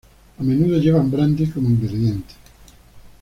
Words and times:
A 0.39 0.41
menudo 0.43 0.79
llevan 0.79 1.11
"brandy" 1.11 1.45
como 1.51 1.69
ingrediente. 1.69 2.33